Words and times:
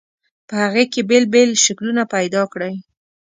په 0.47 0.53
هغې 0.63 0.83
کې 0.93 1.01
بېل 1.09 1.25
بېل 1.33 1.49
شکلونه 1.65 2.03
پیدا 2.13 2.41
کړئ. 2.53 2.73